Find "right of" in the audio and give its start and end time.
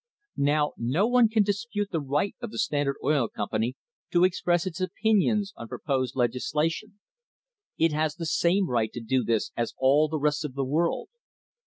2.01-2.49